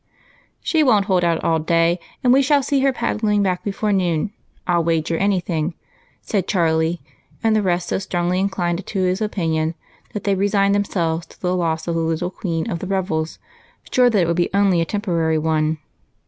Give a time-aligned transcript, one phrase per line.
[0.61, 4.33] "She won't hold out all day, and we shall see her paddling back before noon,
[4.65, 5.75] I '11 wager any thing,"
[6.23, 7.01] said Charlie;
[7.43, 9.75] and the rest so strongly inclined to his opinion
[10.13, 13.37] that they resigned themselves to the loss of the little queen of the revels,
[13.91, 15.77] sure that it would be only a temporary one.